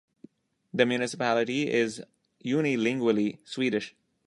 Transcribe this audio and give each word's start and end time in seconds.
The 0.73 0.83
municipality 0.87 1.69
is 1.71 2.01
unilingually 2.43 3.37
Swedish. 3.47 3.95